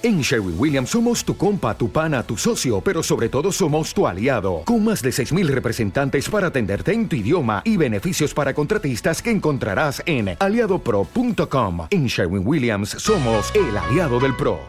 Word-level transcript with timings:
En 0.00 0.20
Sherwin 0.20 0.54
Williams 0.56 0.90
somos 0.90 1.24
tu 1.24 1.36
compa, 1.36 1.76
tu 1.76 1.90
pana, 1.90 2.22
tu 2.22 2.36
socio, 2.36 2.80
pero 2.80 3.02
sobre 3.02 3.28
todo 3.28 3.50
somos 3.50 3.92
tu 3.92 4.06
aliado, 4.06 4.62
con 4.64 4.84
más 4.84 5.02
de 5.02 5.10
6.000 5.10 5.48
representantes 5.48 6.28
para 6.28 6.46
atenderte 6.48 6.92
en 6.92 7.08
tu 7.08 7.16
idioma 7.16 7.62
y 7.64 7.76
beneficios 7.76 8.32
para 8.32 8.54
contratistas 8.54 9.20
que 9.20 9.32
encontrarás 9.32 10.00
en 10.06 10.36
aliadopro.com. 10.38 11.88
En 11.90 12.06
Sherwin 12.06 12.46
Williams 12.46 12.90
somos 12.90 13.52
el 13.56 13.76
aliado 13.76 14.20
del 14.20 14.36
PRO. 14.36 14.60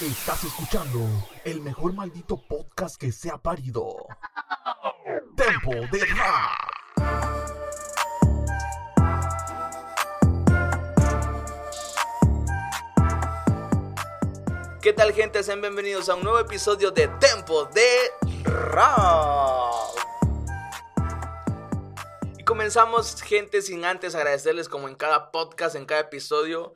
Estás 0.00 0.44
escuchando 0.44 1.08
el 1.44 1.60
mejor 1.60 1.94
maldito 1.94 2.40
podcast 2.48 2.96
que 2.96 3.10
se 3.10 3.28
ha 3.28 3.38
parido. 3.38 4.06
Tempo 5.36 5.72
de 5.90 6.04
Rap. 6.14 7.63
¿Qué 14.84 14.92
tal 14.92 15.12
gente? 15.14 15.42
Sean 15.42 15.62
bienvenidos 15.62 16.10
a 16.10 16.14
un 16.14 16.24
nuevo 16.24 16.38
episodio 16.38 16.90
de 16.90 17.08
Tempo 17.08 17.64
de 17.64 17.88
Rap. 18.44 19.72
Y 22.36 22.44
comenzamos 22.44 23.22
gente 23.22 23.62
sin 23.62 23.86
antes 23.86 24.14
agradecerles 24.14 24.68
como 24.68 24.88
en 24.88 24.94
cada 24.94 25.30
podcast, 25.30 25.74
en 25.74 25.86
cada 25.86 26.02
episodio, 26.02 26.74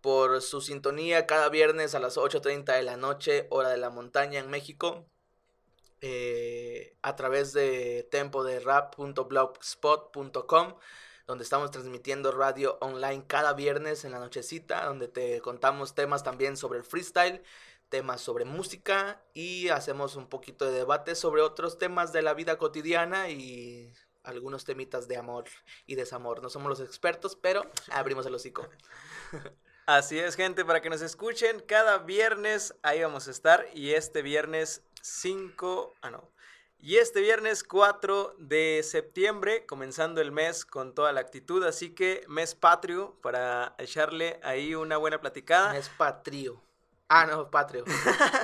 por 0.00 0.42
su 0.42 0.60
sintonía 0.60 1.28
cada 1.28 1.48
viernes 1.48 1.94
a 1.94 2.00
las 2.00 2.16
8.30 2.16 2.74
de 2.74 2.82
la 2.82 2.96
noche, 2.96 3.46
hora 3.50 3.68
de 3.68 3.76
la 3.76 3.90
montaña 3.90 4.40
en 4.40 4.50
México. 4.50 5.06
eh, 6.00 6.96
a 7.02 7.14
través 7.14 7.52
de 7.52 8.08
tempoderap.blogspot.com 8.10 10.74
donde 11.26 11.44
estamos 11.44 11.70
transmitiendo 11.70 12.32
radio 12.32 12.78
online 12.80 13.24
cada 13.26 13.52
viernes 13.54 14.04
en 14.04 14.12
la 14.12 14.18
nochecita, 14.18 14.84
donde 14.84 15.08
te 15.08 15.40
contamos 15.40 15.94
temas 15.94 16.22
también 16.22 16.56
sobre 16.56 16.78
el 16.78 16.84
freestyle, 16.84 17.42
temas 17.88 18.20
sobre 18.20 18.44
música 18.44 19.22
y 19.32 19.68
hacemos 19.68 20.16
un 20.16 20.28
poquito 20.28 20.64
de 20.64 20.72
debate 20.72 21.14
sobre 21.14 21.42
otros 21.42 21.78
temas 21.78 22.12
de 22.12 22.22
la 22.22 22.34
vida 22.34 22.58
cotidiana 22.58 23.30
y 23.30 23.92
algunos 24.22 24.64
temitas 24.64 25.06
de 25.06 25.16
amor 25.16 25.44
y 25.86 25.94
desamor. 25.94 26.42
No 26.42 26.50
somos 26.50 26.68
los 26.68 26.80
expertos, 26.80 27.36
pero 27.36 27.70
abrimos 27.90 28.26
el 28.26 28.34
hocico. 28.34 28.68
Así 29.86 30.18
es, 30.18 30.34
gente, 30.34 30.64
para 30.64 30.80
que 30.80 30.88
nos 30.88 31.02
escuchen, 31.02 31.60
cada 31.60 31.98
viernes 31.98 32.74
ahí 32.82 33.02
vamos 33.02 33.28
a 33.28 33.30
estar 33.30 33.66
y 33.74 33.92
este 33.92 34.22
viernes 34.22 34.82
5, 35.02 35.94
ah 36.00 36.10
no, 36.10 36.30
y 36.84 36.98
este 36.98 37.22
viernes 37.22 37.64
4 37.64 38.34
de 38.36 38.82
septiembre, 38.84 39.64
comenzando 39.64 40.20
el 40.20 40.32
mes 40.32 40.66
con 40.66 40.94
toda 40.94 41.14
la 41.14 41.20
actitud, 41.20 41.64
así 41.64 41.94
que 41.94 42.26
mes 42.28 42.54
patrio 42.54 43.18
para 43.22 43.74
echarle 43.78 44.38
ahí 44.42 44.74
una 44.74 44.98
buena 44.98 45.18
platicada. 45.18 45.78
Es 45.78 45.88
patrio. 45.88 46.60
Ah, 47.08 47.26
no, 47.26 47.50
patrio. 47.50 47.84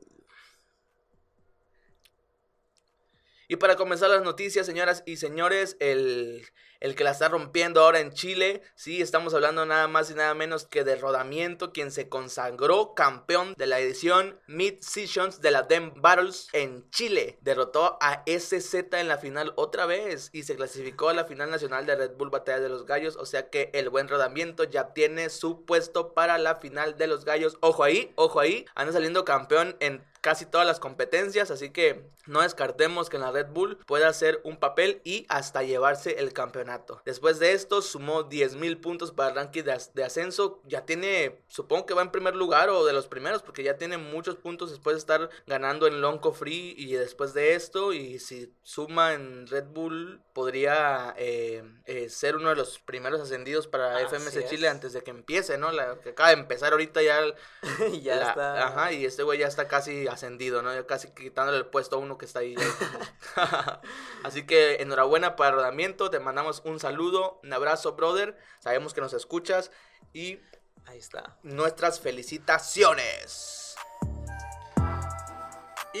Y 3.47 3.57
para 3.57 3.75
comenzar 3.75 4.09
las 4.09 4.23
noticias, 4.23 4.65
señoras 4.65 5.03
y 5.05 5.17
señores, 5.17 5.77
el, 5.79 6.45
el 6.79 6.95
que 6.95 7.03
la 7.03 7.11
está 7.11 7.29
rompiendo 7.29 7.81
ahora 7.81 7.99
en 7.99 8.11
Chile, 8.11 8.61
sí, 8.75 9.01
estamos 9.01 9.33
hablando 9.33 9.65
nada 9.65 9.87
más 9.87 10.09
y 10.09 10.15
nada 10.15 10.33
menos 10.33 10.65
que 10.65 10.83
de 10.83 10.95
Rodamiento, 10.95 11.71
quien 11.71 11.91
se 11.91 12.09
consagró 12.09 12.93
campeón 12.95 13.53
de 13.57 13.67
la 13.67 13.79
edición 13.79 14.39
Mid 14.47 14.75
Seasons 14.81 15.41
de 15.41 15.51
la 15.51 15.63
Dem 15.63 15.93
Battles 15.95 16.47
en 16.53 16.89
Chile. 16.89 17.37
Derrotó 17.41 17.97
a 18.01 18.23
SZ 18.25 18.93
en 18.93 19.07
la 19.07 19.17
final 19.17 19.53
otra 19.55 19.85
vez 19.85 20.29
y 20.33 20.43
se 20.43 20.55
clasificó 20.55 21.09
a 21.09 21.13
la 21.13 21.25
final 21.25 21.49
nacional 21.49 21.85
de 21.85 21.95
Red 21.95 22.17
Bull 22.17 22.29
Batalla 22.29 22.59
de 22.59 22.69
los 22.69 22.85
Gallos, 22.85 23.15
o 23.15 23.25
sea 23.25 23.49
que 23.49 23.69
el 23.73 23.89
buen 23.89 24.07
Rodamiento 24.07 24.63
ya 24.63 24.93
tiene 24.93 25.29
su 25.29 25.65
puesto 25.65 26.13
para 26.13 26.37
la 26.37 26.55
final 26.55 26.97
de 26.97 27.07
los 27.07 27.25
Gallos. 27.25 27.57
Ojo 27.61 27.83
ahí, 27.83 28.11
ojo 28.15 28.39
ahí, 28.39 28.65
anda 28.75 28.93
saliendo 28.93 29.25
campeón 29.25 29.75
en 29.79 30.03
casi 30.25 30.47
todas 30.47 30.65
las 30.65 30.79
competencias, 30.79 31.51
así 31.51 31.69
que 31.69 32.09
no 32.25 32.41
descartemos 32.41 33.11
que 33.11 33.17
en 33.17 33.21
la 33.21 33.31
Red 33.31 33.49
Bull 33.51 33.77
pueda 33.85 34.07
hacer 34.07 34.41
un 34.43 34.57
papel 34.57 34.99
y 35.03 35.27
hasta 35.29 35.61
llevarse 35.61 36.17
el 36.17 36.33
campeonato. 36.33 36.99
Después 37.05 37.37
de 37.37 37.53
esto, 37.53 37.83
sumó 37.83 38.23
10 38.23 38.55
mil 38.55 38.79
puntos 38.79 39.11
para 39.11 39.29
el 39.29 39.35
ranking 39.35 39.61
de, 39.61 39.73
as- 39.73 39.93
de 39.93 40.03
ascenso. 40.03 40.63
Ya 40.65 40.83
tiene, 40.83 41.43
supongo 41.47 41.85
que 41.85 41.93
va 41.93 42.01
en 42.01 42.09
primer 42.09 42.35
lugar 42.35 42.69
o 42.71 42.85
de 42.85 42.93
los 42.93 43.05
primeros, 43.05 43.43
porque 43.43 43.61
ya 43.61 43.77
tiene 43.77 43.99
muchos 43.99 44.35
puntos 44.35 44.71
después 44.71 44.95
de 44.95 44.99
estar 45.01 45.29
ganando 45.45 45.85
en 45.85 46.01
Lonco 46.01 46.33
Free 46.33 46.73
y 46.75 46.93
después 46.93 47.35
de 47.35 47.53
esto. 47.53 47.93
Y 47.93 48.17
si 48.17 48.51
suma 48.63 49.13
en 49.13 49.45
Red 49.45 49.65
Bull, 49.65 50.23
podría 50.33 51.13
eh, 51.19 51.63
eh, 51.85 52.09
ser 52.09 52.35
uno 52.35 52.49
de 52.49 52.55
los 52.55 52.79
primeros 52.79 53.21
ascendidos 53.21 53.67
para 53.67 53.95
Así 53.97 54.07
FMS 54.15 54.35
es. 54.37 54.49
Chile 54.49 54.69
antes 54.69 54.93
de 54.93 55.03
que 55.03 55.11
empiece, 55.11 55.59
¿no? 55.59 55.71
La 55.71 55.99
que 56.01 56.09
acaba 56.09 56.29
de 56.29 56.35
empezar 56.41 56.71
ahorita 56.71 57.03
ya 57.03 57.19
ya 58.01 58.15
la- 58.15 58.29
está. 58.29 58.67
Ajá, 58.67 58.91
y 58.91 59.05
este 59.05 59.21
güey 59.21 59.37
ya 59.39 59.47
está 59.47 59.67
casi 59.67 60.07
ascendido, 60.15 60.61
¿no? 60.61 60.85
Casi 60.87 61.13
quitándole 61.13 61.59
el 61.59 61.67
puesto 61.67 61.95
a 61.95 61.99
uno 61.99 62.17
que 62.17 62.25
está 62.25 62.39
ahí. 62.39 62.55
Así 64.23 64.45
que 64.45 64.81
enhorabuena 64.81 65.35
para 65.35 65.51
Rodamiento, 65.51 66.09
te 66.09 66.19
mandamos 66.19 66.61
un 66.65 66.79
saludo, 66.79 67.39
un 67.43 67.53
abrazo, 67.53 67.93
brother. 67.93 68.37
Sabemos 68.59 68.93
que 68.93 69.01
nos 69.01 69.13
escuchas 69.13 69.71
y 70.13 70.39
Ahí 70.85 70.97
está. 70.99 71.37
nuestras 71.43 71.99
felicitaciones. 71.99 73.64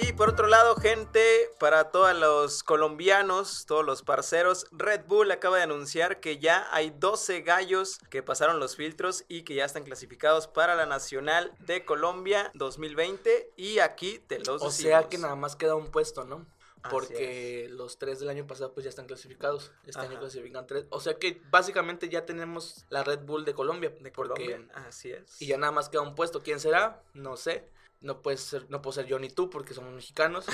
Y 0.01 0.11
por 0.13 0.29
otro 0.29 0.47
lado, 0.47 0.75
gente, 0.75 1.49
para 1.57 1.89
todos 1.91 2.13
los 2.17 2.63
colombianos, 2.63 3.65
todos 3.65 3.85
los 3.85 4.01
parceros, 4.01 4.67
Red 4.71 5.05
Bull 5.07 5.31
acaba 5.31 5.55
de 5.57 5.63
anunciar 5.63 6.19
que 6.19 6.37
ya 6.37 6.67
hay 6.71 6.89
12 6.89 7.41
gallos 7.43 7.99
que 8.09 8.21
pasaron 8.21 8.59
los 8.59 8.75
filtros 8.75 9.23
y 9.29 9.43
que 9.43 9.55
ya 9.55 9.63
están 9.63 9.83
clasificados 9.83 10.47
para 10.47 10.75
la 10.75 10.85
Nacional 10.85 11.53
de 11.59 11.85
Colombia 11.85 12.51
2020. 12.55 13.53
Y 13.55 13.79
aquí 13.79 14.19
te 14.19 14.39
los 14.39 14.49
O 14.49 14.53
decimos. 14.53 14.75
sea 14.75 15.07
que 15.07 15.17
nada 15.17 15.35
más 15.35 15.55
queda 15.55 15.75
un 15.75 15.87
puesto, 15.91 16.25
¿no? 16.25 16.45
Porque 16.91 17.67
los 17.71 17.97
tres 17.97 18.19
del 18.19 18.29
año 18.29 18.45
pasado 18.45 18.71
pues 18.73 18.83
ya 18.83 18.89
están 18.91 19.07
clasificados. 19.07 19.71
Este 19.87 20.01
año 20.01 20.19
clasifican 20.19 20.67
tres. 20.67 20.85
O 20.91 20.99
sea 20.99 21.15
que 21.17 21.41
básicamente 21.49 22.09
ya 22.09 22.25
tenemos 22.27 22.85
la 22.89 23.03
Red 23.03 23.21
Bull 23.21 23.43
de 23.43 23.55
Colombia. 23.55 23.89
de 23.89 24.11
porque- 24.11 24.43
Colombia. 24.45 24.67
Así 24.75 25.11
es. 25.11 25.41
Y 25.41 25.47
ya 25.47 25.57
nada 25.57 25.71
más 25.71 25.89
queda 25.89 26.01
un 26.01 26.13
puesto. 26.13 26.43
¿Quién 26.43 26.59
será? 26.59 27.01
No 27.15 27.37
sé. 27.37 27.67
No 28.01 28.21
ser, 28.37 28.69
no 28.69 28.81
puedo 28.81 28.93
ser 28.93 29.05
yo 29.05 29.19
ni 29.19 29.29
tú 29.29 29.49
porque 29.49 29.73
somos 29.73 29.93
mexicanos. 29.93 30.45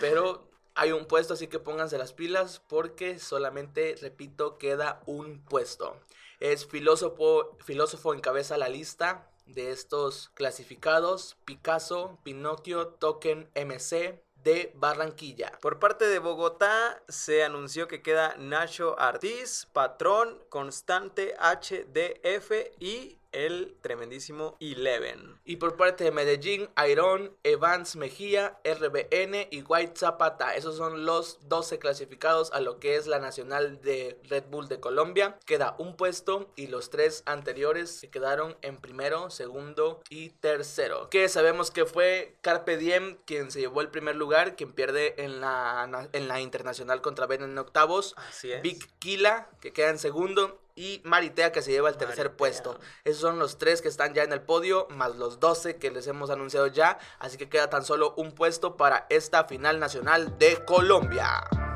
pero 0.00 0.50
hay 0.74 0.92
un 0.92 1.06
puesto, 1.06 1.34
así 1.34 1.46
que 1.48 1.58
pónganse 1.58 1.98
las 1.98 2.12
pilas 2.12 2.62
porque 2.68 3.18
solamente, 3.18 3.96
repito, 4.00 4.58
queda 4.58 5.02
un 5.06 5.44
puesto. 5.44 5.96
Es 6.38 6.66
filósofo, 6.66 7.58
filósofo 7.64 8.14
encabeza 8.14 8.56
la 8.56 8.68
lista 8.68 9.30
de 9.46 9.72
estos 9.72 10.30
clasificados. 10.34 11.36
Picasso, 11.44 12.18
Pinocchio, 12.22 12.88
Token 12.88 13.50
MC 13.54 14.22
de 14.42 14.72
Barranquilla. 14.74 15.52
Por 15.60 15.78
parte 15.78 16.06
de 16.06 16.18
Bogotá 16.18 17.02
se 17.08 17.44
anunció 17.44 17.88
que 17.88 18.02
queda 18.02 18.36
Nacho 18.38 18.98
Artiz, 18.98 19.68
Patrón, 19.72 20.42
Constante 20.48 21.34
HDF 21.38 22.52
y 22.78 23.18
el 23.32 23.76
tremendísimo 23.80 24.56
Eleven. 24.60 25.38
Y 25.44 25.56
por 25.56 25.76
parte 25.76 26.04
de 26.04 26.10
Medellín, 26.10 26.68
Iron, 26.88 27.36
Evans 27.42 27.96
Mejía, 27.96 28.58
RBN 28.64 29.48
y 29.50 29.62
White 29.62 29.94
Zapata. 29.96 30.54
Esos 30.54 30.76
son 30.76 31.04
los 31.04 31.48
12 31.48 31.78
clasificados 31.78 32.52
a 32.52 32.60
lo 32.60 32.78
que 32.78 32.96
es 32.96 33.06
la 33.06 33.18
nacional 33.18 33.80
de 33.80 34.20
Red 34.24 34.44
Bull 34.50 34.68
de 34.68 34.80
Colombia. 34.80 35.38
Queda 35.46 35.76
un 35.78 35.96
puesto 35.96 36.50
y 36.56 36.66
los 36.66 36.90
tres 36.90 37.22
anteriores 37.26 37.90
se 37.90 38.10
quedaron 38.10 38.56
en 38.62 38.76
primero, 38.76 39.30
segundo 39.30 40.02
y 40.08 40.30
tercero. 40.30 41.08
Que 41.10 41.28
sabemos 41.28 41.70
que 41.70 41.86
fue 41.86 42.36
Carpe 42.40 42.76
Diem 42.76 43.16
quien 43.26 43.50
se 43.50 43.60
llevó 43.60 43.80
el 43.80 43.90
primer 43.90 44.16
lugar, 44.16 44.56
quien 44.56 44.72
pierde 44.72 45.22
en 45.22 45.40
la, 45.40 46.08
en 46.12 46.28
la 46.28 46.40
internacional 46.40 47.00
contra 47.00 47.26
Ben 47.26 47.42
en 47.42 47.58
octavos. 47.58 48.14
Así 48.16 48.52
es. 48.52 48.62
Big 48.62 48.86
Kila, 48.98 49.50
que 49.60 49.72
queda 49.72 49.90
en 49.90 49.98
segundo. 49.98 50.60
Y 50.80 51.02
Maritea, 51.04 51.52
que 51.52 51.60
se 51.60 51.72
lleva 51.72 51.90
el 51.90 51.98
tercer 51.98 52.28
Maritea. 52.28 52.36
puesto. 52.38 52.80
Esos 53.04 53.20
son 53.20 53.38
los 53.38 53.58
tres 53.58 53.82
que 53.82 53.88
están 53.88 54.14
ya 54.14 54.22
en 54.22 54.32
el 54.32 54.40
podio, 54.40 54.88
más 54.88 55.14
los 55.16 55.38
12 55.38 55.76
que 55.76 55.90
les 55.90 56.06
hemos 56.06 56.30
anunciado 56.30 56.68
ya. 56.68 56.98
Así 57.18 57.36
que 57.36 57.50
queda 57.50 57.68
tan 57.68 57.84
solo 57.84 58.14
un 58.16 58.32
puesto 58.32 58.78
para 58.78 59.06
esta 59.10 59.44
final 59.44 59.78
nacional 59.78 60.38
de 60.38 60.64
Colombia. 60.64 61.69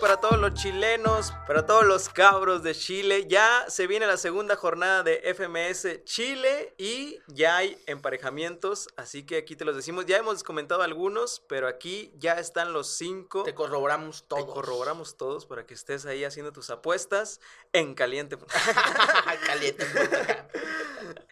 Para 0.00 0.18
todos 0.18 0.38
los 0.38 0.54
chilenos, 0.54 1.32
para 1.46 1.66
todos 1.66 1.84
los 1.84 2.08
cabros 2.08 2.62
de 2.62 2.74
Chile. 2.74 3.26
Ya 3.26 3.64
se 3.68 3.86
viene 3.86 4.06
la 4.06 4.16
segunda 4.16 4.54
jornada 4.54 5.02
de 5.02 5.34
FMS 5.34 6.04
Chile 6.04 6.74
y 6.78 7.18
ya 7.26 7.56
hay 7.56 7.78
emparejamientos, 7.86 8.88
así 8.96 9.24
que 9.24 9.38
aquí 9.38 9.56
te 9.56 9.64
los 9.64 9.74
decimos. 9.74 10.06
Ya 10.06 10.18
hemos 10.18 10.42
comentado 10.42 10.82
algunos, 10.82 11.42
pero 11.48 11.66
aquí 11.66 12.12
ya 12.18 12.34
están 12.34 12.72
los 12.72 12.88
cinco. 12.88 13.42
Te 13.42 13.54
corroboramos 13.54 14.24
todos. 14.28 14.46
Te 14.46 14.52
corroboramos 14.52 15.16
todos 15.16 15.46
para 15.46 15.66
que 15.66 15.74
estés 15.74 16.06
ahí 16.06 16.24
haciendo 16.24 16.52
tus 16.52 16.70
apuestas 16.70 17.40
en 17.72 17.94
caliente. 17.94 18.36
Caliente. 19.46 19.86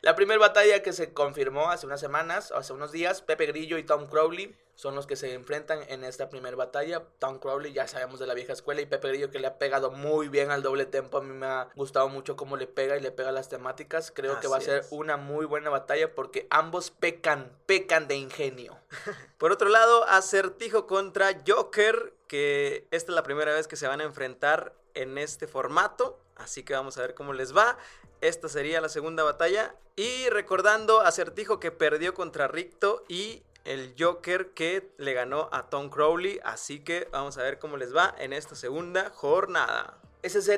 La 0.01 0.17
primera 0.17 0.41
batalla 0.41 0.83
que 0.83 0.93
se 0.93 1.13
confirmó 1.13 1.71
hace 1.71 1.87
unas 1.87 2.01
semanas, 2.01 2.53
hace 2.53 2.73
unos 2.73 2.91
días, 2.91 3.23
Pepe 3.23 3.47
Grillo 3.47 3.79
y 3.79 3.85
Tom 3.85 4.09
Crowley 4.09 4.57
son 4.75 4.95
los 4.95 5.07
que 5.07 5.17
se 5.17 5.33
enfrentan 5.35 5.81
en 5.89 6.05
esta 6.05 6.29
primera 6.31 6.57
batalla. 6.57 7.03
Tom 7.19 7.39
Crowley 7.39 7.73
ya 7.73 7.87
sabemos 7.87 8.19
de 8.19 8.27
la 8.27 8.35
vieja 8.35 8.53
escuela 8.53 8.81
y 8.81 8.87
Pepe 8.87 9.09
Grillo 9.09 9.31
que 9.31 9.39
le 9.39 9.47
ha 9.47 9.59
pegado 9.59 9.91
muy 9.91 10.29
bien 10.29 10.51
al 10.51 10.63
doble 10.63 10.87
tempo. 10.87 11.19
A 11.19 11.23
mí 11.23 11.33
me 11.33 11.47
ha 11.47 11.69
gustado 11.77 12.09
mucho 12.09 12.37
cómo 12.37 12.57
le 12.57 12.67
pega 12.67 12.97
y 12.97 13.01
le 13.01 13.13
pega 13.13 13.33
las 13.33 13.49
temáticas. 13.49 14.11
Creo 14.11 14.41
que 14.41 14.49
va 14.49 14.57
a 14.57 14.61
ser 14.61 14.85
una 14.91 15.17
muy 15.17 15.47
buena 15.47 15.71
batalla 15.71 16.15
porque 16.15 16.47
ambos 16.51 16.91
pecan, 16.91 17.53
pecan 17.67 18.09
de 18.09 18.17
ingenio. 18.17 18.79
Por 19.39 19.53
otro 19.53 19.69
lado, 19.69 20.05
Acertijo 20.05 20.87
contra 20.87 21.43
Joker, 21.47 22.15
que 22.27 22.89
esta 22.91 23.13
es 23.13 23.15
la 23.15 23.23
primera 23.23 23.53
vez 23.53 23.69
que 23.69 23.77
se 23.77 23.87
van 23.87 24.01
a 24.01 24.05
enfrentar 24.05 24.75
en 24.95 25.19
este 25.19 25.47
formato. 25.47 26.19
Así 26.37 26.63
que 26.65 26.75
vamos 26.75 26.97
a 26.99 27.03
ver 27.03 27.15
cómo 27.15 27.33
les 27.33 27.57
va. 27.57 27.79
Esta 28.21 28.49
sería 28.49 28.81
la 28.81 28.89
segunda 28.89 29.23
batalla. 29.23 29.75
Y 29.97 30.29
recordando 30.31 31.03
Acertijo 31.03 31.61
que 31.61 31.71
perdió 31.71 32.15
contra 32.15 32.49
Ricto 32.49 33.05
y 33.09 33.43
el 33.65 33.95
Joker 33.99 34.51
que 34.55 34.93
le 34.99 35.15
ganó 35.15 35.49
a 35.53 35.71
Tom 35.71 35.89
Crowley. 35.89 36.41
Así 36.45 36.81
que 36.81 37.09
vamos 37.13 37.39
a 37.39 37.43
ver 37.43 37.59
cómo 37.59 37.77
les 37.77 37.95
va 37.95 38.15
en 38.19 38.33
esta 38.33 38.55
segunda 38.55 39.11
jornada. 39.11 40.02
SZ 40.23 40.49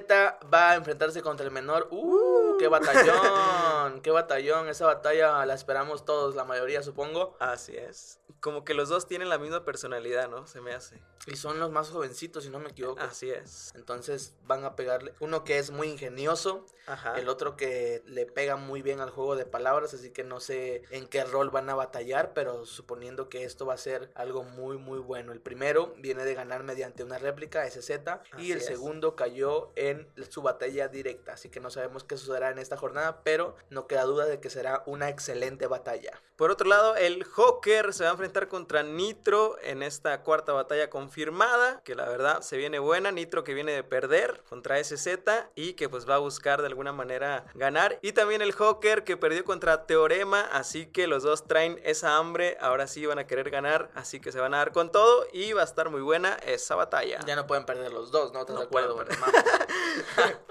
va 0.52 0.70
a 0.72 0.74
enfrentarse 0.74 1.22
contra 1.22 1.46
el 1.46 1.52
menor. 1.52 1.88
¡Uh! 1.90 2.56
¡Qué 2.58 2.68
batallón! 2.68 4.00
¡Qué 4.02 4.10
batallón! 4.10 4.68
Esa 4.68 4.86
batalla 4.86 5.44
la 5.46 5.54
esperamos 5.54 6.04
todos, 6.04 6.34
la 6.34 6.44
mayoría 6.44 6.82
supongo. 6.82 7.36
Así 7.40 7.76
es. 7.76 8.20
Como 8.40 8.64
que 8.64 8.74
los 8.74 8.90
dos 8.90 9.06
tienen 9.06 9.30
la 9.30 9.38
misma 9.38 9.64
personalidad, 9.64 10.28
¿no? 10.28 10.46
Se 10.46 10.60
me 10.60 10.74
hace. 10.74 11.00
Y 11.26 11.36
son 11.36 11.58
los 11.58 11.70
más 11.70 11.88
jovencitos, 11.88 12.44
si 12.44 12.50
no 12.50 12.58
me 12.58 12.68
equivoco. 12.70 13.00
Así 13.00 13.30
es. 13.30 13.72
Entonces 13.74 14.34
van 14.44 14.64
a 14.64 14.76
pegarle. 14.76 15.14
Uno 15.20 15.44
que 15.44 15.58
es 15.58 15.70
muy 15.70 15.88
ingenioso, 15.88 16.66
Ajá. 16.86 17.18
el 17.18 17.30
otro 17.30 17.56
que 17.56 18.02
le 18.06 18.26
pega 18.26 18.56
muy 18.56 18.82
bien 18.82 19.00
al 19.00 19.08
juego 19.08 19.34
de 19.34 19.46
palabras, 19.46 19.94
así 19.94 20.10
que 20.10 20.24
no 20.24 20.40
sé 20.40 20.82
en 20.90 21.06
qué 21.06 21.24
rol 21.24 21.48
van 21.48 21.70
a 21.70 21.74
batallar, 21.74 22.34
pero 22.34 22.66
suponiendo 22.66 23.30
que 23.30 23.44
esto 23.44 23.64
va 23.64 23.72
a 23.74 23.78
ser 23.78 24.12
algo 24.14 24.42
muy 24.42 24.76
muy 24.76 24.98
bueno. 24.98 25.32
El 25.32 25.40
primero 25.40 25.94
viene 25.96 26.26
de 26.26 26.34
ganar 26.34 26.62
mediante 26.64 27.02
una 27.02 27.16
réplica 27.18 27.64
SZ 27.70 27.90
y 27.90 27.92
Así 28.34 28.52
el 28.52 28.58
es. 28.58 28.66
segundo 28.66 29.16
cayó 29.16 29.53
en 29.76 30.08
su 30.28 30.42
batalla 30.42 30.88
directa, 30.88 31.32
así 31.34 31.48
que 31.48 31.60
no 31.60 31.70
sabemos 31.70 32.04
qué 32.04 32.16
sucederá 32.16 32.50
en 32.50 32.58
esta 32.58 32.76
jornada, 32.76 33.22
pero 33.22 33.56
no 33.70 33.86
queda 33.86 34.04
duda 34.04 34.26
de 34.26 34.40
que 34.40 34.50
será 34.50 34.82
una 34.86 35.08
excelente 35.08 35.66
batalla. 35.66 36.20
Por 36.36 36.50
otro 36.50 36.68
lado, 36.68 36.96
el 36.96 37.22
Joker 37.22 37.92
se 37.92 38.02
va 38.02 38.10
a 38.10 38.12
enfrentar 38.12 38.48
contra 38.48 38.82
Nitro 38.82 39.56
en 39.62 39.84
esta 39.84 40.22
cuarta 40.22 40.52
batalla 40.52 40.90
confirmada, 40.90 41.80
que 41.84 41.94
la 41.94 42.08
verdad 42.08 42.42
se 42.42 42.56
viene 42.56 42.80
buena. 42.80 43.12
Nitro 43.12 43.44
que 43.44 43.54
viene 43.54 43.70
de 43.70 43.84
perder 43.84 44.42
contra 44.48 44.82
SZ 44.82 45.06
y 45.54 45.74
que 45.74 45.88
pues 45.88 46.08
va 46.08 46.16
a 46.16 46.18
buscar 46.18 46.60
de 46.60 46.66
alguna 46.66 46.92
manera 46.92 47.46
ganar. 47.54 48.00
Y 48.02 48.12
también 48.12 48.42
el 48.42 48.50
Joker 48.50 49.04
que 49.04 49.16
perdió 49.16 49.44
contra 49.44 49.86
Teorema, 49.86 50.40
así 50.52 50.86
que 50.86 51.06
los 51.06 51.22
dos 51.22 51.46
traen 51.46 51.80
esa 51.84 52.16
hambre. 52.16 52.56
Ahora 52.60 52.88
sí 52.88 53.06
van 53.06 53.20
a 53.20 53.28
querer 53.28 53.50
ganar, 53.50 53.92
así 53.94 54.18
que 54.18 54.32
se 54.32 54.40
van 54.40 54.54
a 54.54 54.58
dar 54.58 54.72
con 54.72 54.90
todo 54.90 55.28
y 55.32 55.52
va 55.52 55.60
a 55.60 55.64
estar 55.64 55.88
muy 55.88 56.00
buena 56.00 56.34
esa 56.46 56.74
batalla. 56.74 57.20
Ya 57.26 57.36
no 57.36 57.46
pueden 57.46 57.64
perder 57.64 57.92
los 57.92 58.10
dos, 58.10 58.32
¿no? 58.32 58.40
¿Estás 58.40 58.56
No 58.56 58.68
pueden 58.68 58.88
Vamos. 58.88 59.06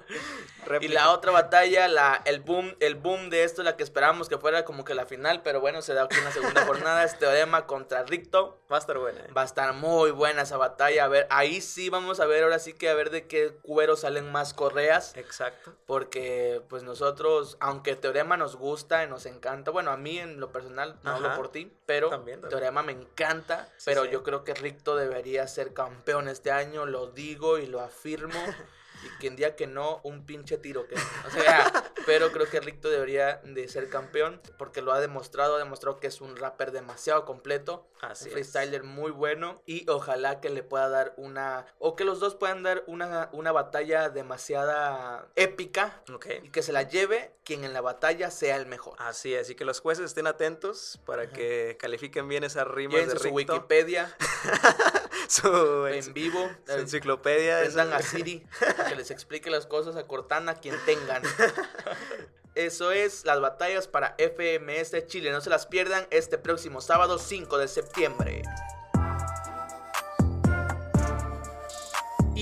Y 0.79 0.87
la 0.87 1.11
otra 1.11 1.31
batalla, 1.31 1.87
la, 1.89 2.21
el 2.25 2.39
boom, 2.39 2.75
el 2.79 2.95
boom 2.95 3.29
de 3.29 3.43
esto, 3.43 3.63
la 3.63 3.75
que 3.75 3.83
esperábamos 3.83 4.29
que 4.29 4.37
fuera 4.37 4.63
como 4.63 4.85
que 4.85 4.93
la 4.95 5.05
final, 5.05 5.41
pero 5.43 5.59
bueno, 5.59 5.81
se 5.81 5.93
da 5.93 6.03
aquí 6.03 6.15
en 6.17 6.23
la 6.23 6.31
segunda 6.31 6.65
jornada, 6.65 7.03
es 7.03 7.19
Teorema 7.19 7.67
contra 7.67 8.03
Ricto. 8.03 8.61
va 8.71 8.77
a 8.77 8.79
estar 8.79 8.97
buena. 8.97 9.19
¿eh? 9.19 9.31
Va 9.35 9.41
a 9.41 9.45
estar 9.45 9.73
muy 9.73 10.11
buena 10.11 10.43
esa 10.43 10.55
batalla. 10.55 11.03
A 11.03 11.07
ver, 11.09 11.27
ahí 11.29 11.59
sí 11.59 11.89
vamos 11.89 12.21
a 12.21 12.25
ver, 12.25 12.43
ahora 12.43 12.59
sí 12.59 12.73
que 12.73 12.89
a 12.89 12.93
ver 12.93 13.09
de 13.09 13.27
qué 13.27 13.53
cuero 13.61 13.97
salen 13.97 14.31
más 14.31 14.53
correas. 14.53 15.15
Exacto. 15.17 15.75
Porque 15.85 16.61
pues 16.69 16.83
nosotros, 16.83 17.57
aunque 17.59 17.97
Teorema 17.97 18.37
nos 18.37 18.55
gusta 18.55 19.03
y 19.03 19.07
nos 19.07 19.25
encanta, 19.25 19.69
bueno, 19.69 19.91
a 19.91 19.97
mí 19.97 20.17
en 20.17 20.39
lo 20.39 20.51
personal, 20.53 20.97
no 21.03 21.11
hablo 21.11 21.35
por 21.35 21.51
ti, 21.51 21.71
pero 21.85 22.09
También, 22.09 22.39
también. 22.39 22.57
Teorema 22.57 22.83
me 22.83 22.93
encanta, 22.93 23.67
Sí, 23.77 23.83
pero 23.85 24.05
sí. 24.05 24.11
yo 24.11 24.23
creo 24.23 24.45
que 24.45 24.53
Ricto 24.53 24.95
debería 24.95 25.45
ser 25.47 25.73
campeón 25.73 26.29
este 26.29 26.51
año, 26.51 26.85
lo 26.85 27.07
digo 27.07 27.57
y 27.57 27.65
lo 27.67 27.81
afirmo. 27.81 28.39
Y 29.05 29.09
quien 29.19 29.35
diga 29.35 29.55
que 29.55 29.67
no, 29.67 29.99
un 30.03 30.25
pinche 30.25 30.57
tiro 30.57 30.87
que 30.87 30.95
O 30.95 31.29
sea, 31.31 31.71
pero 32.05 32.31
creo 32.31 32.49
que 32.49 32.59
Ricto 32.59 32.89
debería 32.89 33.41
de 33.43 33.67
ser 33.67 33.89
campeón 33.89 34.41
porque 34.57 34.81
lo 34.81 34.93
ha 34.93 34.99
demostrado, 34.99 35.55
ha 35.55 35.59
demostrado 35.59 35.99
que 35.99 36.07
es 36.07 36.21
un 36.21 36.35
rapper 36.37 36.71
demasiado 36.71 37.25
completo, 37.25 37.87
Así 38.01 38.25
un 38.25 38.27
es. 38.29 38.33
freestyler 38.33 38.83
muy 38.83 39.11
bueno 39.11 39.61
y 39.65 39.89
ojalá 39.89 40.39
que 40.41 40.49
le 40.49 40.63
pueda 40.63 40.89
dar 40.89 41.13
una 41.17 41.65
o 41.79 41.95
que 41.95 42.05
los 42.05 42.19
dos 42.19 42.35
puedan 42.35 42.63
dar 42.63 42.83
una, 42.87 43.29
una 43.33 43.51
batalla 43.51 44.09
demasiada 44.09 45.27
épica 45.35 46.01
Ok. 46.13 46.27
y 46.43 46.49
que 46.49 46.61
se 46.61 46.71
la 46.71 46.83
lleve 46.83 47.33
quien 47.43 47.63
en 47.63 47.73
la 47.73 47.81
batalla 47.81 48.31
sea 48.31 48.55
el 48.55 48.65
mejor. 48.65 48.95
Así 48.99 49.33
es, 49.33 49.49
y 49.49 49.55
que 49.55 49.65
los 49.65 49.79
jueces 49.81 50.05
estén 50.05 50.27
atentos 50.27 50.99
para 51.05 51.29
que 51.29 51.77
califiquen 51.79 52.27
bien 52.27 52.43
esas 52.43 52.67
rimas 52.67 52.93
de 52.95 53.01
Llévense 53.01 53.29
su 53.29 53.35
Ricto. 53.35 53.53
Wikipedia 53.55 54.15
su, 55.33 55.87
en 55.91 56.13
vivo. 56.13 56.49
su 56.65 56.71
eh, 56.71 56.79
enciclopedia. 56.81 57.59
Prendan 57.59 57.93
a 57.93 58.01
Siri 58.01 58.45
que 58.87 58.95
les 58.95 59.11
explique 59.11 59.49
las 59.49 59.65
cosas 59.65 59.95
a 59.95 60.05
Cortana, 60.07 60.55
quien 60.55 60.75
tengan. 60.85 61.23
Eso 62.55 62.91
es 62.91 63.25
las 63.25 63.41
batallas 63.41 63.87
para 63.87 64.15
FMS 64.19 65.07
Chile. 65.07 65.31
No 65.31 65.41
se 65.41 65.49
las 65.49 65.65
pierdan 65.65 66.05
este 66.11 66.37
próximo 66.37 66.81
sábado 66.81 67.17
5 67.17 67.57
de 67.57 67.67
septiembre. 67.67 68.43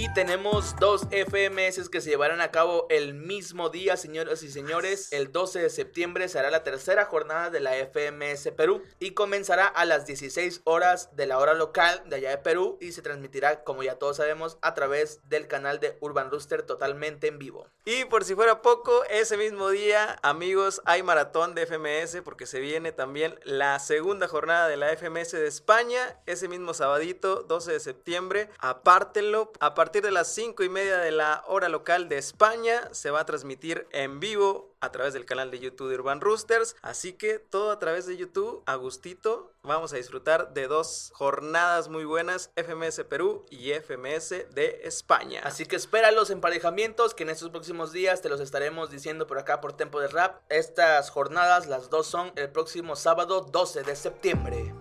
Y 0.02 0.12
tenemos 0.16 0.76
dos 0.80 1.04
FMS 1.12 1.88
que 1.90 2.02
se 2.02 2.10
llevarán 2.10 2.42
a 2.42 2.50
cabo 2.50 2.88
el 2.90 3.14
mismo 3.14 3.70
día, 3.70 3.98
señoras 3.98 4.42
y 4.42 4.52
señores. 4.52 5.14
El 5.14 5.32
12 5.32 5.60
de 5.62 5.70
septiembre 5.70 6.28
será 6.28 6.50
la 6.50 6.64
tercera 6.64 7.06
jornada 7.06 7.52
de 7.52 7.60
la 7.60 7.74
FMS 7.76 8.50
Perú 8.58 8.82
y 8.98 9.12
comenzará 9.12 9.68
a 9.68 9.86
las 9.86 10.08
16 10.08 10.62
horas 10.64 11.16
de 11.16 11.28
la 11.28 11.38
hora 11.38 11.54
local 11.54 12.02
de 12.08 12.16
allá 12.16 12.32
de 12.32 12.40
Perú 12.40 12.80
y 12.82 12.94
se 12.94 13.04
transmitirá, 13.04 13.64
como 13.64 13.84
ya 13.84 14.00
todos 14.00 14.18
sabemos, 14.18 14.58
a 14.64 14.74
través 14.74 15.20
del 15.30 15.48
canal 15.48 15.80
de 15.80 15.96
Urban 16.00 16.32
Rooster 16.32 16.64
totalmente 16.64 17.28
en 17.28 17.38
vivo. 17.38 17.68
Y 17.86 18.06
por 18.06 18.24
si 18.24 18.34
fuera 18.34 18.64
poco, 18.64 19.04
ese 19.08 19.38
mismo 19.38 19.70
día, 19.70 20.18
amigos, 20.24 20.82
hay 20.86 21.04
maratón 21.04 21.54
de 21.54 21.68
FMS 21.68 22.24
porque 22.24 22.48
se 22.48 22.60
viene 22.60 22.92
también 22.92 23.40
la 23.44 23.78
segunda 23.78 24.28
jornada 24.28 24.68
de 24.68 24.78
la 24.78 24.90
FMS 24.98 25.34
de 25.34 25.46
España, 25.46 26.20
ese 26.26 26.48
mismo 26.48 26.74
sabadito, 26.74 27.44
12 27.44 27.74
de 27.74 27.80
septiembre. 27.80 28.50
Apártenlo, 28.58 29.52
a 29.60 29.76
partir 29.92 30.04
de 30.04 30.12
las 30.12 30.30
5 30.30 30.64
y 30.64 30.70
media 30.70 31.00
de 31.00 31.12
la 31.12 31.44
hora 31.48 31.68
local 31.68 32.08
de 32.08 32.18
España, 32.18 32.88
se 32.94 33.12
va 33.12 33.20
a 33.20 33.26
transmitir 33.26 33.90
en 33.92 34.22
vivo 34.22 34.74
a 34.80 34.90
través 34.90 35.12
del 35.12 35.26
canal 35.26 35.52
de 35.52 35.60
YouTube 35.60 35.90
de 35.90 35.96
Urban 35.96 36.22
Roosters. 36.22 36.78
Así 36.82 37.12
que 37.12 37.40
todo 37.40 37.72
a 37.72 37.78
través 37.78 38.06
de 38.06 38.16
YouTube, 38.16 38.64
a 38.68 38.76
gustito, 38.76 39.52
vamos 39.64 39.92
a 39.92 39.98
disfrutar 39.98 40.54
de 40.54 40.68
dos 40.68 41.12
jornadas 41.14 41.90
muy 41.90 42.06
buenas, 42.06 42.52
FMS 42.56 43.04
Perú 43.04 43.46
y 43.50 43.74
FMS 43.74 44.30
de 44.54 44.80
España. 44.86 45.42
Así 45.44 45.66
que 45.66 45.76
espera 45.76 46.12
los 46.12 46.30
emparejamientos 46.30 47.14
que 47.14 47.24
en 47.24 47.32
estos 47.32 47.50
próximos 47.50 47.92
días 47.92 48.22
te 48.22 48.30
los 48.30 48.40
estaremos 48.40 48.92
diciendo 48.92 49.28
por 49.28 49.40
acá 49.40 49.60
por 49.60 49.74
Tempo 49.74 50.00
de 50.00 50.08
Rap. 50.08 50.42
Estas 50.48 51.10
jornadas, 51.10 51.68
las 51.68 51.90
dos 51.90 52.08
son 52.08 52.32
el 52.38 52.50
próximo 52.50 52.96
sábado 52.96 53.42
12 53.42 53.84
de 53.84 53.98
septiembre. 53.98 54.74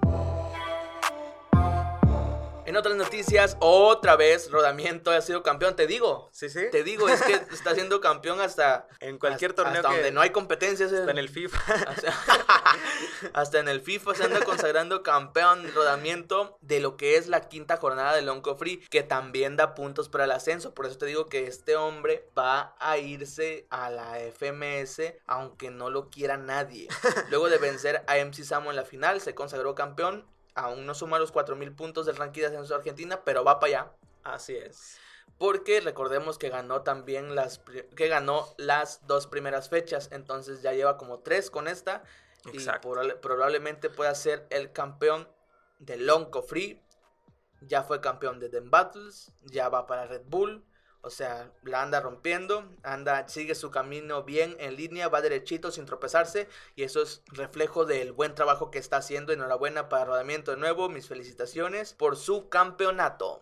En 2.70 2.76
otras 2.76 2.94
noticias, 2.94 3.56
otra 3.58 4.14
vez 4.14 4.48
Rodamiento 4.48 5.10
ha 5.10 5.20
sido 5.22 5.42
campeón, 5.42 5.74
te 5.74 5.88
digo. 5.88 6.28
Sí, 6.30 6.48
sí. 6.48 6.66
Te 6.70 6.84
digo, 6.84 7.08
es 7.08 7.20
que 7.20 7.32
está 7.52 7.74
siendo 7.74 8.00
campeón 8.00 8.40
hasta 8.40 8.86
En 9.00 9.18
cualquier 9.18 9.50
hasta- 9.50 9.64
torneo 9.64 9.80
hasta 9.80 9.88
que- 9.88 9.94
donde 9.96 10.12
no 10.12 10.20
hay 10.20 10.30
competencias. 10.30 10.92
Está 10.92 11.10
en 11.10 11.18
el 11.18 11.28
FIFA. 11.28 11.58
Hasta, 11.88 12.14
hasta 13.34 13.58
en 13.58 13.66
el 13.68 13.80
FIFA 13.80 14.14
se 14.14 14.22
anda 14.22 14.40
consagrando 14.44 15.02
campeón 15.02 15.68
rodamiento 15.74 16.58
de 16.60 16.78
lo 16.78 16.96
que 16.96 17.16
es 17.16 17.26
la 17.26 17.48
quinta 17.48 17.76
jornada 17.76 18.14
del 18.14 18.28
Onco 18.28 18.54
Free, 18.54 18.76
que 18.88 19.02
también 19.02 19.56
da 19.56 19.74
puntos 19.74 20.08
para 20.08 20.22
el 20.26 20.30
ascenso. 20.30 20.72
Por 20.72 20.86
eso 20.86 20.96
te 20.96 21.06
digo 21.06 21.28
que 21.28 21.48
este 21.48 21.74
hombre 21.74 22.28
va 22.38 22.76
a 22.78 22.98
irse 22.98 23.66
a 23.70 23.90
la 23.90 24.16
FMS, 24.20 25.12
aunque 25.26 25.72
no 25.72 25.90
lo 25.90 26.08
quiera 26.08 26.36
nadie. 26.36 26.86
Luego 27.30 27.48
de 27.48 27.58
vencer 27.58 28.04
a 28.06 28.16
MC 28.24 28.44
Samo 28.44 28.70
en 28.70 28.76
la 28.76 28.84
final, 28.84 29.20
se 29.20 29.34
consagró 29.34 29.74
campeón. 29.74 30.24
Aún 30.54 30.86
no 30.86 30.94
suma 30.94 31.18
los 31.18 31.32
4000 31.32 31.72
puntos 31.74 32.06
del 32.06 32.16
ranking 32.16 32.40
de 32.40 32.46
ascenso 32.48 32.74
de 32.74 32.78
Argentina, 32.78 33.22
pero 33.24 33.44
va 33.44 33.60
para 33.60 33.80
allá. 33.82 33.92
Así 34.24 34.56
es. 34.56 34.98
Porque 35.38 35.80
recordemos 35.80 36.36
que 36.38 36.50
ganó 36.50 36.82
también 36.82 37.34
las 37.34 37.60
que 37.96 38.08
ganó 38.08 38.46
las 38.58 39.06
dos 39.06 39.26
primeras 39.26 39.68
fechas. 39.70 40.08
Entonces 40.12 40.60
ya 40.62 40.72
lleva 40.72 40.98
como 40.98 41.20
tres 41.20 41.50
con 41.50 41.66
esta. 41.68 42.02
Exacto. 42.52 42.88
Y 42.88 42.90
probable- 42.92 43.16
probablemente 43.16 43.90
pueda 43.90 44.14
ser 44.14 44.46
el 44.50 44.72
campeón 44.72 45.28
del 45.78 46.06
Lonco 46.06 46.42
Free. 46.42 46.82
ya 47.62 47.82
fue 47.82 48.00
campeón 48.00 48.40
de 48.40 48.48
The 48.48 48.60
Battles, 48.60 49.32
ya 49.42 49.68
va 49.68 49.86
para 49.86 50.06
Red 50.06 50.22
Bull. 50.26 50.64
O 51.02 51.10
sea, 51.10 51.50
la 51.62 51.82
anda 51.82 52.00
rompiendo, 52.00 52.68
anda, 52.82 53.26
sigue 53.26 53.54
su 53.54 53.70
camino 53.70 54.22
bien 54.22 54.54
en 54.60 54.76
línea, 54.76 55.08
va 55.08 55.22
derechito 55.22 55.70
sin 55.70 55.86
tropezarse. 55.86 56.48
Y 56.76 56.82
eso 56.82 57.02
es 57.02 57.22
reflejo 57.26 57.86
del 57.86 58.12
buen 58.12 58.34
trabajo 58.34 58.70
que 58.70 58.78
está 58.78 58.98
haciendo. 58.98 59.32
Enhorabuena 59.32 59.88
para 59.88 60.04
Rodamiento 60.04 60.50
de 60.50 60.58
nuevo. 60.58 60.88
Mis 60.90 61.08
felicitaciones 61.08 61.94
por 61.94 62.16
su 62.16 62.48
campeonato. 62.50 63.40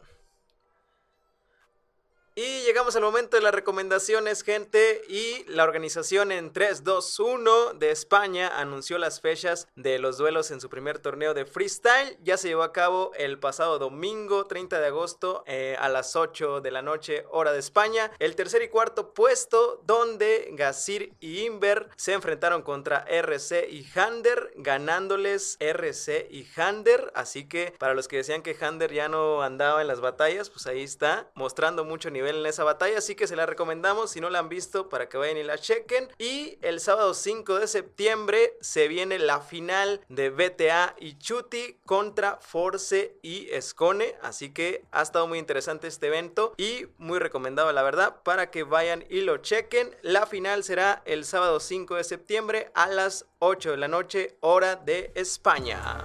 Llegamos 2.69 2.95
al 2.97 3.03
momento 3.03 3.39
de 3.39 3.43
las 3.43 3.55
recomendaciones, 3.55 4.43
gente. 4.43 5.01
Y 5.09 5.43
la 5.47 5.65
organización 5.65 6.31
en 6.31 6.53
3, 6.53 6.85
2, 6.85 7.19
1 7.19 7.73
de 7.73 7.91
España 7.91 8.53
anunció 8.61 8.99
las 8.99 9.23
fechas 9.23 9.69
de 9.75 9.99
los 9.99 10.19
duelos 10.19 10.51
en 10.51 10.61
su 10.61 10.69
primer 10.69 10.99
torneo 10.99 11.33
de 11.33 11.47
freestyle. 11.47 12.19
Ya 12.23 12.37
se 12.37 12.49
llevó 12.49 12.65
a 12.65 12.75
cabo 12.75 13.13
el 13.17 13.39
pasado 13.39 13.79
domingo 13.79 14.47
30 14.47 14.81
de 14.81 14.87
agosto 14.87 15.45
eh, 15.47 15.77
a 15.81 15.89
las 15.89 16.15
8 16.15 16.61
de 16.61 16.71
la 16.71 16.83
noche, 16.83 17.25
hora 17.31 17.53
de 17.53 17.59
España. 17.59 18.11
El 18.19 18.37
tercer 18.37 18.61
y 18.61 18.69
cuarto 18.69 19.15
puesto, 19.15 19.81
donde 19.87 20.51
Gasir 20.53 21.15
y 21.21 21.47
Inver 21.47 21.89
se 21.97 22.13
enfrentaron 22.13 22.61
contra 22.61 22.99
RC 23.09 23.67
y 23.71 23.89
Hander, 23.99 24.53
ganándoles 24.57 25.57
RC 25.59 26.29
y 26.31 26.47
Hander. 26.55 27.13
Así 27.15 27.49
que 27.49 27.73
para 27.79 27.95
los 27.95 28.09
que 28.09 28.19
decían 28.19 28.43
que 28.43 28.55
Hander 28.61 28.93
ya 28.93 29.09
no 29.09 29.41
andaba 29.41 29.81
en 29.81 29.89
las 29.89 30.03
batallas, 30.03 30.51
pues 30.51 30.67
ahí 30.67 30.83
está, 30.83 31.31
mostrando 31.33 31.87
mucho 31.87 32.11
nivel 32.11 32.37
en 32.37 32.47
esa 32.58 32.58
batalla, 32.65 32.99
así 32.99 33.15
que 33.15 33.27
se 33.27 33.37
la 33.37 33.47
recomendamos 33.47 34.11
si 34.11 34.21
no 34.21 34.31
la 34.31 34.39
han 34.39 34.49
visto 34.49 34.89
para 34.89 35.09
que 35.09 35.19
vayan 35.19 35.37
y 35.37 35.43
la 35.43 35.59
chequen. 35.59 36.09
Y 36.19 36.59
el 36.63 36.81
sábado 36.81 37.15
5 37.15 37.59
de 37.59 37.67
septiembre 37.67 38.55
se 38.61 38.89
viene 38.89 39.19
la 39.19 39.41
final 39.41 40.01
de 40.09 40.31
BTA 40.31 40.95
y 40.99 41.19
Chuti 41.19 41.79
contra 41.85 42.37
Force 42.37 43.19
y 43.23 43.49
Escone, 43.51 44.17
así 44.23 44.53
que 44.53 44.85
ha 44.91 45.03
estado 45.03 45.27
muy 45.27 45.39
interesante 45.39 45.87
este 45.87 46.09
evento 46.09 46.55
y 46.57 46.87
muy 46.99 47.19
recomendado 47.19 47.73
la 47.73 47.83
verdad 47.83 48.23
para 48.23 48.51
que 48.51 48.63
vayan 48.63 49.05
y 49.09 49.21
lo 49.23 49.39
chequen. 49.39 49.95
La 50.03 50.27
final 50.27 50.65
será 50.65 51.03
el 51.05 51.25
sábado 51.25 51.61
5 51.61 51.97
de 51.97 52.05
septiembre 52.05 52.71
a 52.75 52.89
las 52.89 53.27
8 53.41 53.73
de 53.73 53.77
la 53.77 53.89
noche 53.89 54.37
hora 54.41 54.77
de 54.77 55.13
España. 55.15 56.05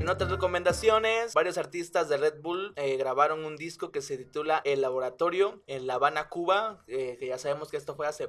En 0.00 0.08
otras 0.08 0.30
recomendaciones, 0.30 1.34
varios 1.34 1.58
artistas 1.58 2.08
de 2.08 2.16
Red 2.16 2.40
Bull 2.40 2.72
eh, 2.76 2.96
grabaron 2.96 3.44
un 3.44 3.56
disco 3.56 3.92
que 3.92 4.00
se 4.00 4.16
titula 4.16 4.62
El 4.64 4.80
Laboratorio 4.80 5.62
en 5.66 5.86
La 5.86 5.94
Habana, 5.94 6.30
Cuba, 6.30 6.82
eh, 6.86 7.18
que 7.20 7.26
ya 7.26 7.36
sabemos 7.36 7.70
que 7.70 7.76
esto 7.76 7.94
fue 7.94 8.06
hace... 8.06 8.26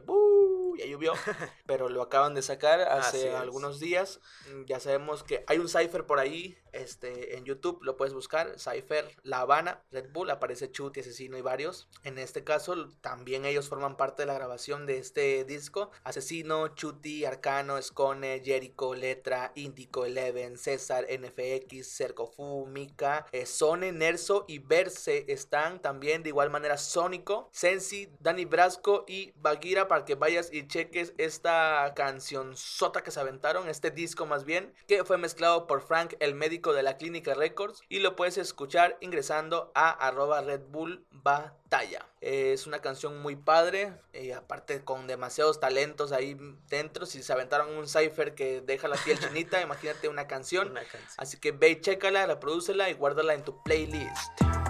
¡uh! 0.72 0.75
ya 0.78 0.86
llovió, 0.86 1.13
pero 1.66 1.90
lo 1.90 2.01
acaban 2.01 2.34
de 2.34 2.42
sacar 2.42 2.82
hace 2.82 3.36
algunos 3.36 3.80
días. 3.80 4.20
Ya 4.66 4.80
sabemos 4.80 5.24
que 5.24 5.44
hay 5.48 5.60
un 5.60 5.68
cipher 5.68 6.06
por 6.06 6.20
ahí 6.20 6.58
este, 6.72 7.38
en 7.38 7.44
YouTube, 7.44 7.80
lo 7.82 7.98
puedes 7.98 8.13
buscar, 8.13 8.58
Cypher 8.58 9.06
La 9.24 9.42
Habana, 9.42 9.84
Red 9.92 10.12
Bull, 10.12 10.30
aparece 10.30 10.72
Chuti, 10.72 11.01
Asesino 11.01 11.38
y 11.38 11.42
varios. 11.42 11.90
En 12.04 12.18
este 12.18 12.44
caso, 12.44 12.90
también 13.01 13.46
ellos 13.46 13.68
forman 13.68 13.98
parte 13.98 14.24
de 14.24 14.28
la 14.28 14.34
grabación 14.34 14.86
de 14.86 14.98
este 14.98 15.44
disco. 15.44 15.92
Asesino, 16.04 16.70
Chuti, 16.70 17.25
Arcano, 17.25 17.78
Escone, 17.78 18.42
Jericho, 18.44 18.94
Letra, 18.94 19.51
Índico, 19.56 20.06
Eleven, 20.06 20.58
César, 20.58 21.06
NFX, 21.10 21.88
Cercofu, 21.88 22.66
Mika, 22.68 23.25
eh, 23.32 23.46
Sone, 23.46 23.92
Nerso 23.92 24.46
y 24.48 24.60
Verse 24.60 25.25
están 25.28 25.82
también 25.82 26.24
de 26.24 26.30
igual 26.30 26.50
manera 26.50 26.78
Sónico, 26.78 27.50
Sensi, 27.51 28.10
Dani 28.20 28.46
Brasco 28.46 29.06
y 29.08 29.34
Bagira 29.36 29.88
para 29.88 30.06
que 30.06 30.16
vayas 30.16 30.51
y 30.51 30.61
cheques 30.68 31.13
esta 31.18 31.91
canción 31.96 32.56
sota 32.56 33.03
que 33.03 33.12
se 33.12 33.20
aventaron, 33.20 33.70
este 33.70 33.91
disco 33.91 34.25
más 34.25 34.46
bien, 34.46 34.74
que 34.88 35.03
fue 35.03 35.18
mezclado 35.18 35.68
por 35.68 35.82
Frank 35.82 36.15
el 36.20 36.36
médico 36.36 36.74
de 36.74 36.84
la 36.84 36.98
Clínica 36.98 37.34
Records 37.34 37.82
y 37.89 38.00
lo 38.00 38.15
puedes 38.15 38.38
escuchar 38.38 38.98
ingresando 39.01 39.72
a 39.75 39.89
arroba 39.89 40.41
Red 40.41 40.62
Bull 40.70 41.06
Batalla. 41.12 42.06
Es 42.22 42.68
una 42.68 42.80
canción 42.80 43.22
muy 43.22 43.36
padre, 43.36 43.94
y 44.13 44.32
aparte 44.32 44.84
con 44.84 45.08
demasiados 45.08 45.60
talentos 45.60 46.12
ahí 46.12 46.38
dentro. 46.70 47.06
Si 47.06 47.24
se 47.24 47.34
aventaron 47.34 47.75
un 47.75 47.88
cipher 47.88 48.36
que 48.36 48.62
deja 48.62 48.88
la 48.88 48.98
piel 48.98 49.20
chinita, 49.20 49.62
imagínate 49.62 50.08
una 50.08 50.27
canción. 50.27 50.74
Así 51.18 51.38
que 51.38 51.51
ve 51.51 51.70
y 51.70 51.82
chécala, 51.82 52.25
reprodúcela 52.25 52.89
y 52.89 52.94
guárdala 52.94 53.34
en 53.34 53.44
tu 53.44 53.62
playlist. 53.63 54.61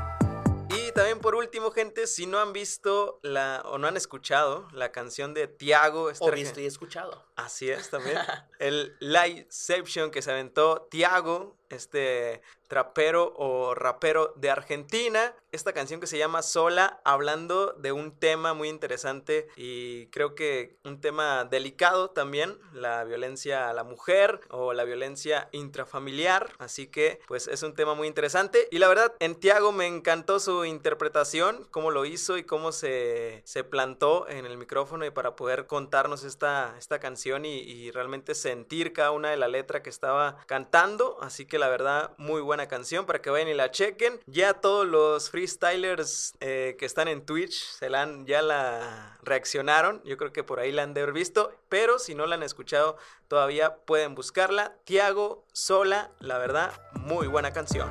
Y 0.88 0.92
también 0.94 1.20
por 1.20 1.36
último, 1.36 1.72
gente, 1.72 2.08
si 2.08 2.26
no 2.26 2.40
han 2.40 2.54
visto 2.54 3.20
la 3.24 3.62
o 3.66 3.78
no 3.78 3.88
han 3.88 3.98
escuchado 3.98 4.68
la 4.72 4.92
canción 4.92 5.34
de 5.34 5.48
Tiago. 5.48 6.12
O 6.20 6.32
visto 6.32 6.60
y 6.60 6.66
escuchado. 6.66 7.26
Así 7.36 7.70
es 7.70 7.90
también. 7.90 8.18
el 8.60 8.96
Liveception 9.00 10.12
que 10.12 10.22
se 10.22 10.32
aventó 10.32 10.88
Tiago 10.90 11.61
este 11.76 12.42
trapero 12.68 13.34
o 13.36 13.76
rapero 13.76 14.34
de 14.38 14.50
Argentina. 14.50 15.36
Esta 15.52 15.74
canción 15.74 16.00
que 16.00 16.08
se 16.08 16.18
llama 16.18 16.42
Sola, 16.42 17.02
hablando 17.04 17.74
de 17.74 17.92
un 17.92 18.18
tema 18.18 18.54
muy 18.54 18.70
interesante 18.70 19.50
y 19.58 20.08
creo 20.08 20.36
que 20.36 20.78
un 20.86 21.02
tema 21.02 21.44
delicado 21.44 22.12
también, 22.12 22.58
la 22.72 23.04
violencia 23.04 23.70
a 23.70 23.74
la 23.74 23.84
mujer 23.84 24.40
o 24.50 24.72
la 24.72 24.86
violencia 24.86 25.50
intrafamiliar. 25.52 26.54
Así 26.60 26.88
que 26.88 27.20
pues 27.28 27.48
es 27.48 27.64
un 27.64 27.74
tema 27.74 27.94
muy 27.94 28.08
interesante 28.08 28.70
y 28.72 28.78
la 28.78 28.88
verdad 28.88 29.14
en 29.20 29.36
Tiago 29.36 29.74
me 29.74 29.88
encantó 29.88 30.40
su 30.40 30.64
interpretación, 30.64 31.68
cómo 31.72 31.92
lo 31.92 32.06
hizo 32.06 32.38
y 32.38 32.44
cómo 32.46 32.72
se, 32.72 33.42
se 33.44 33.66
plantó 33.66 34.30
en 34.30 34.46
el 34.46 34.58
micrófono 34.58 35.06
y 35.06 35.12
para 35.12 35.36
poder 35.36 35.68
contarnos 35.68 36.24
esta, 36.24 36.76
esta 36.78 37.00
canción 37.00 37.46
y, 37.46 37.92
realmente 37.92 38.36
sentir 38.36 38.94
cada 38.94 39.12
una 39.12 39.32
de 39.32 39.38
la 39.38 39.48
letra 39.48 39.84
que 39.84 39.90
estaba 39.90 40.38
cantando. 40.46 41.18
Así 41.22 41.46
que 41.46 41.60
la 41.62 41.70
verdad, 41.70 42.12
muy 42.18 42.42
buena 42.42 42.68
canción 42.68 43.06
para 43.06 43.22
que 43.22 43.30
vayan 43.30 43.48
y 43.48 43.54
la 43.54 43.72
chequen. 43.72 44.20
Ya 44.26 44.56
todos 44.56 44.86
los 44.86 45.30
freestylers 45.30 46.34
eh, 46.40 46.76
que 46.78 46.86
están 46.86 47.08
en 47.08 47.24
Twitch 47.24 47.54
se 47.54 47.90
la 47.90 48.02
han, 48.02 48.26
ya 48.26 48.42
la 48.42 49.18
reaccionaron. 49.22 50.02
Yo 50.04 50.18
creo 50.18 50.34
que 50.34 50.44
por 50.44 50.60
ahí 50.60 50.72
la 50.72 50.82
han 50.84 50.94
de 50.94 51.02
haber 51.02 51.14
visto. 51.14 51.54
Pero 51.70 52.00
si 52.00 52.16
no 52.16 52.26
la 52.26 52.36
han 52.36 52.44
escuchado 52.44 52.98
todavía 53.28 53.78
pueden 53.86 54.16
buscarla. 54.16 54.76
Tiago 54.84 55.46
Sola, 55.54 56.12
la 56.20 56.40
verdad, 56.40 56.74
muy 56.96 57.28
buena 57.28 57.54
canción. 57.54 57.90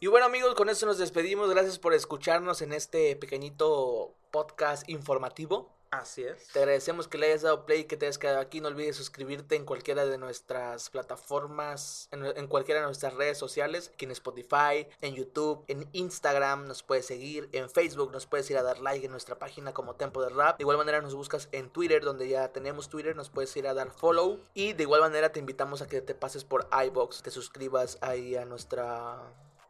Y 0.00 0.06
bueno 0.06 0.26
amigos, 0.26 0.54
con 0.54 0.68
eso 0.68 0.84
nos 0.84 0.98
despedimos. 0.98 1.48
Gracias 1.50 1.78
por 1.78 1.94
escucharnos 1.94 2.60
en 2.60 2.74
este 2.74 3.16
pequeñito 3.16 4.14
podcast 4.30 4.88
informativo. 4.88 5.79
Así 5.90 6.22
es. 6.22 6.46
Te 6.52 6.60
agradecemos 6.60 7.08
que 7.08 7.18
le 7.18 7.26
hayas 7.26 7.42
dado 7.42 7.66
play 7.66 7.84
que 7.84 7.96
te 7.96 8.06
hayas 8.06 8.18
quedado 8.18 8.38
aquí. 8.38 8.60
No 8.60 8.68
olvides 8.68 8.94
suscribirte 8.94 9.56
en 9.56 9.64
cualquiera 9.64 10.06
de 10.06 10.18
nuestras 10.18 10.88
plataformas, 10.88 12.08
en, 12.12 12.46
cualquiera 12.46 12.80
de 12.80 12.86
nuestras 12.86 13.14
redes 13.14 13.38
sociales, 13.38 13.90
aquí 13.92 14.04
en 14.04 14.12
Spotify, 14.12 14.86
en 15.00 15.16
YouTube, 15.16 15.64
en 15.66 15.88
Instagram, 15.92 16.68
nos 16.68 16.84
puedes 16.84 17.06
seguir, 17.06 17.48
en 17.50 17.68
Facebook 17.68 18.12
nos 18.12 18.26
puedes 18.26 18.48
ir 18.52 18.58
a 18.58 18.62
dar 18.62 18.78
like 18.78 19.04
en 19.04 19.10
nuestra 19.10 19.40
página 19.40 19.74
como 19.74 19.96
Tempo 19.96 20.22
de 20.22 20.28
Rap. 20.28 20.58
De 20.58 20.62
igual 20.62 20.78
manera 20.78 21.00
nos 21.00 21.16
buscas 21.16 21.48
en 21.50 21.70
Twitter, 21.70 22.04
donde 22.04 22.28
ya 22.28 22.52
tenemos 22.52 22.88
Twitter, 22.88 23.16
nos 23.16 23.28
puedes 23.28 23.56
ir 23.56 23.66
a 23.66 23.74
dar 23.74 23.90
follow. 23.90 24.38
Y 24.54 24.74
de 24.74 24.84
igual 24.84 25.00
manera 25.00 25.32
te 25.32 25.40
invitamos 25.40 25.82
a 25.82 25.88
que 25.88 26.00
te 26.00 26.14
pases 26.14 26.44
por 26.44 26.68
iBox, 26.86 27.22
te 27.22 27.32
suscribas 27.32 27.98
ahí 28.00 28.36
a 28.36 28.44
nuestra 28.44 29.18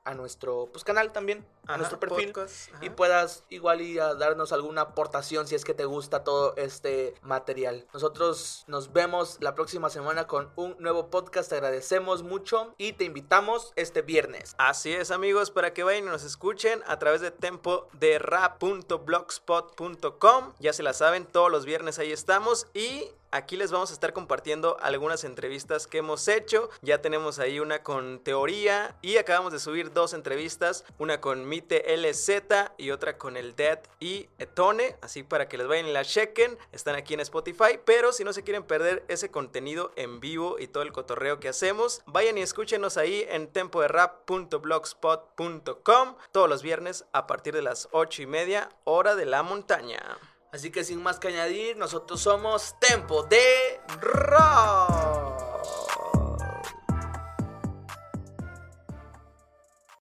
a 0.05 0.15
nuestro 0.15 0.69
pues, 0.73 0.85
canal 0.85 1.13
también, 1.13 1.47
a 1.67 1.77
nuestro 1.77 2.01
perfil 2.01 2.33
y 2.81 2.89
puedas 2.91 3.45
igual 3.49 3.81
y 3.81 3.99
a 3.99 4.15
darnos 4.15 4.53
alguna 4.53 4.83
aportación 4.83 5.47
si 5.47 5.55
es 5.55 5.65
que 5.65 5.73
te 5.75 5.85
gusta 5.85 6.25
todo 6.25 6.55
este 6.57 7.15
material. 7.23 7.87
Nosotros 7.93 8.65
nos 8.67 8.93
vemos 8.93 9.39
la 9.41 9.55
próxima 9.55 9.89
semana 9.91 10.27
con 10.27 10.51
un 10.57 10.75
nuevo 10.79 11.11
podcast. 11.11 11.51
Te 11.51 11.57
agradecemos 11.57 12.23
mucho 12.23 12.75
y 12.79 12.95
te 12.95 13.05
invitamos 13.05 13.75
este 13.77 14.01
viernes. 14.03 14.55
Así 14.59 14.93
es, 14.93 15.11
amigos, 15.11 15.51
para 15.51 15.75
que 15.75 15.83
vayan 15.83 16.05
y 16.05 16.09
nos 16.09 16.25
escuchen 16.25 16.83
a 16.87 16.99
través 16.99 17.21
de 17.21 17.31
tempo 17.31 17.89
de 17.93 18.19
rap.blogspot.com. 18.19 20.55
Ya 20.59 20.73
se 20.73 20.83
la 20.83 20.95
saben, 20.95 21.27
todos 21.27 21.51
los 21.51 21.67
viernes 21.67 21.99
ahí 21.99 22.13
estamos 22.13 22.69
y 22.75 23.11
Aquí 23.33 23.57
les 23.57 23.71
vamos 23.71 23.91
a 23.91 23.93
estar 23.93 24.13
compartiendo 24.13 24.77
algunas 24.81 25.23
entrevistas 25.23 25.87
que 25.87 25.99
hemos 25.99 26.27
hecho. 26.27 26.69
Ya 26.83 27.01
tenemos 27.01 27.39
ahí 27.39 27.61
una 27.61 27.85
con 27.85 28.19
teoría 28.19 28.97
y 29.03 29.19
acabamos 29.19 29.53
de 29.53 29.61
subir 29.61 29.93
dos 29.93 30.15
entrevistas, 30.15 30.85
una 30.99 31.21
con 31.21 31.49
Mite 31.49 31.97
LZ 31.97 32.29
y 32.77 32.91
otra 32.91 33.19
con 33.19 33.37
el 33.37 33.55
Dead 33.55 33.79
y 34.01 34.29
Etone, 34.39 34.97
así 35.01 35.23
para 35.23 35.49
que 35.49 35.59
les 35.59 35.69
vayan 35.69 35.87
y 35.87 35.93
la 35.93 36.05
chequen. 36.05 36.59
Están 36.73 36.97
aquí 36.97 37.15
en 37.15 37.21
Spotify, 37.21 37.79
pero 37.85 38.13
si 38.13 38.25
no 38.25 38.33
se 38.33 38.43
quieren 38.43 38.65
perder 38.65 39.05
ese 39.07 39.31
contenido 39.31 39.93
en 39.95 40.19
vivo 40.19 40.59
y 40.59 40.67
todo 40.67 40.83
el 40.83 40.91
cotorreo 40.91 41.39
que 41.39 41.49
hacemos, 41.49 42.03
vayan 42.07 42.37
y 42.37 42.43
escúchenos 42.43 42.97
ahí 42.97 43.25
en 43.29 43.47
tempoderap.blogspot.com 43.47 46.17
todos 46.33 46.49
los 46.49 46.63
viernes 46.63 47.05
a 47.13 47.29
partir 47.29 47.55
de 47.55 47.63
las 47.63 47.87
8 47.93 48.23
y 48.23 48.27
media 48.27 48.71
hora 48.83 49.15
de 49.15 49.27
la 49.27 49.45
montaña. 49.45 50.19
Así 50.53 50.71
que 50.71 50.83
sin 50.83 51.03
más 51.03 51.19
que 51.19 51.29
añadir, 51.29 51.77
nosotros 51.77 52.21
somos 52.21 52.75
Tempo 52.81 53.23
de 53.23 53.81
Rock. 54.01 55.40